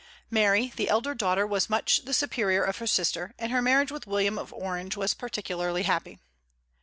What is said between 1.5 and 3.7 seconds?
much the superior of her sister, and her